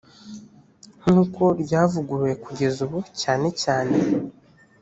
[1.01, 3.95] nk uko ryavuguruwe kugeza ubu cyane cyane